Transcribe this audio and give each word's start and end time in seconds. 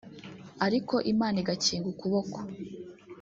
ariko 0.65 0.95
Imana 1.13 1.37
igakinga 1.43 1.87
ukuboko 1.93 2.37